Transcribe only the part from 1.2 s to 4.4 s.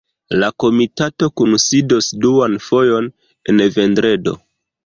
kunsidos duan fojon en vendredo.